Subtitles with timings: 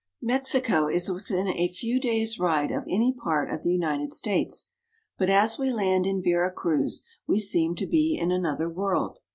[0.23, 4.71] MEXICO is within a few days' ride of any part of the United States,
[5.19, 9.19] but as we land in Vera Cruz, we seem to be in another world.